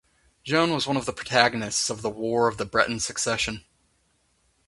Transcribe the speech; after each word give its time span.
Joan 0.43 0.71
was 0.73 0.87
one 0.87 0.97
of 0.97 1.05
the 1.05 1.13
protagonists 1.13 1.91
of 1.91 2.01
the 2.01 2.09
War 2.09 2.47
of 2.47 2.57
the 2.57 2.65
Breton 2.65 2.99
Succession. 2.99 3.63